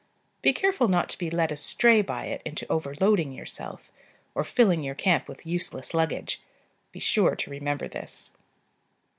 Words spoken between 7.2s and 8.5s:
to remember this.